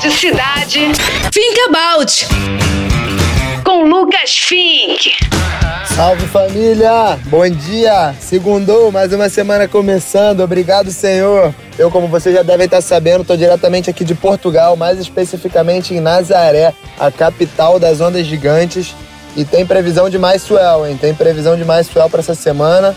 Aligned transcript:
Rádio 0.00 0.12
Cidade. 0.12 0.80
Think 1.30 1.60
About. 1.68 2.26
Com 3.62 3.84
Lucas 3.84 4.30
Fink. 4.30 5.12
Salve 5.94 6.26
família! 6.28 7.18
Bom 7.26 7.46
dia! 7.50 8.14
Segundou, 8.18 8.90
mais 8.90 9.12
uma 9.12 9.28
semana 9.28 9.68
começando. 9.68 10.40
Obrigado, 10.40 10.90
Senhor. 10.90 11.54
Eu, 11.78 11.90
como 11.90 12.08
vocês 12.08 12.34
já 12.34 12.42
devem 12.42 12.64
estar 12.64 12.80
sabendo, 12.80 13.20
estou 13.20 13.36
diretamente 13.36 13.90
aqui 13.90 14.02
de 14.02 14.14
Portugal, 14.14 14.74
mais 14.74 14.98
especificamente 14.98 15.92
em 15.92 16.00
Nazaré, 16.00 16.72
a 16.98 17.10
capital 17.10 17.78
das 17.78 18.00
ondas 18.00 18.24
gigantes. 18.24 18.94
E 19.36 19.44
tem 19.44 19.66
previsão 19.66 20.08
de 20.08 20.18
mais 20.18 20.40
swell, 20.40 20.86
hein? 20.86 20.98
Tem 20.98 21.12
previsão 21.12 21.58
de 21.58 21.64
mais 21.66 21.86
swell 21.86 22.08
para 22.08 22.20
essa 22.20 22.34
semana. 22.34 22.96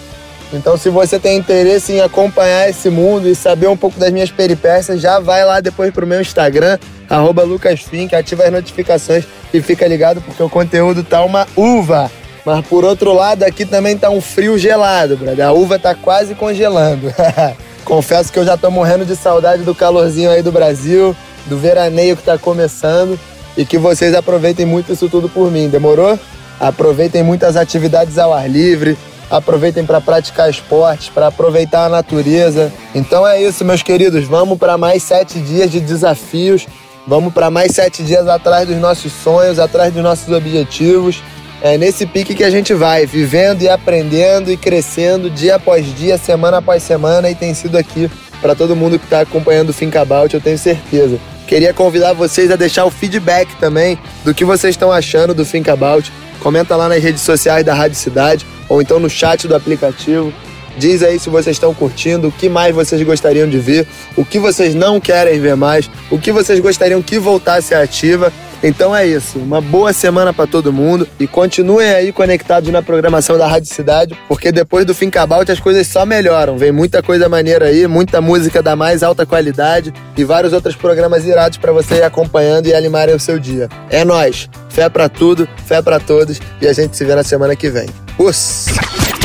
Então, 0.54 0.77
se 0.77 0.89
você 0.89 1.20
tem 1.20 1.38
interesse 1.38 1.93
em 1.93 2.01
acompanhar 2.01 2.70
esse 2.70 2.89
mundo 2.89 3.27
e 3.27 3.35
saber 3.35 3.67
um 3.67 3.75
pouco 3.75 3.99
das 3.99 4.11
minhas 4.11 4.29
peripécias, 4.29 5.02
já 5.02 5.20
vai 5.20 5.43
lá 5.43 5.59
depois 5.59 5.91
pro 5.91 6.05
meu 6.05 6.21
Instagram, 6.21 6.77
LucasFink, 7.09 8.16
ativa 8.16 8.44
as 8.44 8.52
notificações 8.52 9.25
e 9.53 9.61
fica 9.61 9.88
ligado 9.88 10.21
porque 10.21 10.41
o 10.41 10.49
conteúdo 10.49 11.03
tá 11.03 11.23
uma 11.23 11.47
uva. 11.55 12.09
Mas 12.45 12.66
por 12.67 12.84
outro 12.84 13.13
lado, 13.13 13.44
aqui 13.44 13.66
também 13.66 13.97
tá 13.97 14.09
um 14.09 14.21
frio 14.21 14.58
gelado, 14.58 15.17
brother. 15.17 15.47
A 15.47 15.52
uva 15.52 15.80
tá 15.80 15.95
quase 15.95 16.35
congelando. 16.35 17.13
Confesso 17.83 18.31
que 18.31 18.39
eu 18.39 18.45
já 18.45 18.55
tô 18.55 18.70
morrendo 18.70 19.05
de 19.05 19.16
saudade 19.16 19.63
do 19.63 19.73
calorzinho 19.73 20.30
aí 20.30 20.41
do 20.41 20.52
Brasil, 20.52 21.16
do 21.47 21.58
veraneio 21.58 22.16
que 22.16 22.23
tá 22.23 22.38
começando 22.38 23.20
e 23.58 23.66
que 23.66 23.77
vocês 23.77 24.13
aproveitem 24.13 24.66
muito 24.66 24.94
isso 24.94 25.09
tudo 25.09 25.27
por 25.30 25.52
mim, 25.52 25.67
demorou? 25.67 26.17
Aproveitem 26.59 27.23
muitas 27.23 27.58
atividades 27.58 28.17
ao 28.17 28.33
ar 28.33 28.49
livre, 28.49 28.97
aproveitem 29.30 29.86
para 29.86 30.02
praticar 30.02 30.50
esportes, 30.50 31.09
para 31.09 31.27
aproveitar 31.27 31.86
a 31.86 31.90
natureza. 31.90 32.72
Então 32.94 33.27
é 33.27 33.41
isso, 33.41 33.66
meus 33.66 33.81
queridos. 33.81 34.26
Vamos 34.26 34.58
para 34.58 34.77
mais 34.77 35.04
sete 35.04 35.40
dias 35.40 35.72
de 35.72 35.80
desafios. 35.80 36.68
Vamos 37.05 37.34
para 37.34 37.50
mais 37.50 37.73
sete 37.73 38.02
dias 38.04 38.28
atrás 38.28 38.67
dos 38.67 38.78
nossos 38.78 39.12
sonhos, 39.12 39.59
atrás 39.59 39.94
dos 39.94 40.02
nossos 40.02 40.30
objetivos. 40.34 41.22
É 41.62 41.78
nesse 41.78 42.06
pique 42.06 42.36
que 42.36 42.44
a 42.44 42.50
gente 42.50 42.73
vai, 42.73 43.06
vivendo 43.06 43.62
e 43.62 43.70
aprendendo 43.70 44.52
e 44.52 44.58
crescendo 44.58 45.30
dia 45.30 45.56
após 45.56 45.86
dia, 45.95 46.17
semana 46.17 46.58
após 46.58 46.84
semana, 46.84 47.30
e 47.30 47.36
tem 47.36 47.53
sido 47.53 47.78
aqui 47.78 48.12
para 48.42 48.53
todo 48.53 48.75
mundo 48.75 49.00
que 49.00 49.06
está 49.06 49.22
acompanhando 49.22 49.69
o 49.69 49.73
Finkabout, 49.73 50.34
eu 50.34 50.42
tenho 50.42 50.58
certeza. 50.58 51.17
Queria 51.47 51.73
convidar 51.73 52.12
vocês 52.12 52.52
a 52.52 52.58
deixar 52.58 52.84
o 52.84 52.90
feedback 52.90 53.47
também 53.56 53.97
do 54.25 54.34
que 54.34 54.44
vocês 54.44 54.73
estão 54.73 54.92
achando 54.92 55.34
do 55.34 55.45
Finkabout. 55.45 56.12
Comenta 56.39 56.76
lá 56.76 56.89
nas 56.89 57.02
redes 57.02 57.22
sociais 57.22 57.66
da 57.66 57.73
Rádio 57.73 57.98
Cidade 57.98 58.45
ou 58.67 58.81
então 58.81 59.00
no 59.00 59.09
chat 59.09 59.48
do 59.48 59.56
aplicativo. 59.56 60.34
Diz 60.78 61.03
aí 61.03 61.20
se 61.20 61.30
vocês 61.30 61.56
estão 61.56 61.73
curtindo, 61.73 62.30
o 62.30 62.31
que 62.31 62.50
mais 62.50 62.73
vocês 62.73 63.02
gostariam 63.03 63.48
de 63.48 63.59
ver, 63.59 63.88
o 64.16 64.25
que 64.25 64.40
vocês 64.40 64.73
não 64.73 65.00
querem 65.00 65.40
ver 65.40 65.56
mais, 65.56 65.90
o 66.09 66.17
que 66.17 66.31
vocês 66.31 66.59
gostariam 66.59 67.02
que 67.02 67.20
voltasse 67.20 67.75
ativa. 67.75 68.34
Então 68.64 68.95
é 68.95 69.06
isso, 69.06 69.38
uma 69.39 69.59
boa 69.59 69.92
semana 69.92 70.33
para 70.33 70.47
todo 70.47 70.72
mundo 70.72 71.06
e 71.19 71.28
continuem 71.28 71.89
aí 71.89 72.11
conectados 72.14 72.72
na 72.72 72.81
programação 72.81 73.38
da 73.38 73.45
Rádio 73.45 73.67
Cidade, 73.67 74.17
porque 74.28 74.53
depois 74.53 74.86
do 74.86 74.94
fim 74.94 75.03
Fincabout 75.03 75.52
as 75.52 75.59
coisas 75.59 75.86
só 75.86 76.06
melhoram. 76.06 76.58
Vem 76.58 76.72
muita 76.72 77.03
coisa 77.03 77.28
maneira 77.28 77.66
aí, 77.66 77.86
muita 77.88 78.22
música 78.22 78.64
da 78.64 78.73
mais 78.73 79.03
alta 79.03 79.25
qualidade 79.25 79.94
e 80.16 80.23
vários 80.23 80.53
outros 80.53 80.75
programas 80.75 81.25
irados 81.25 81.58
para 81.58 81.73
você 81.73 81.95
ir 81.95 82.03
acompanhando 82.03 82.67
e 82.67 82.73
animarem 82.73 83.14
o 83.14 83.19
seu 83.19 83.38
dia. 83.38 83.67
É 83.89 84.06
nós, 84.06 84.50
fé 84.69 84.89
para 84.89 85.09
tudo, 85.09 85.47
fé 85.66 85.81
para 85.81 86.00
todos 86.00 86.39
e 86.61 86.67
a 86.67 86.73
gente 86.73 86.95
se 86.95 87.03
vê 87.03 87.14
na 87.14 87.23
semana 87.23 87.56
que 87.56 87.69
vem. 87.69 87.88
Us. 88.17 88.67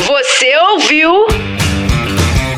Você 0.05 0.57
ouviu 0.71 1.25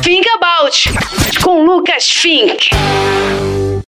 Think 0.02 0.26
About 0.36 1.40
com 1.42 1.64
Lucas 1.64 2.10
Fink. 2.10 2.70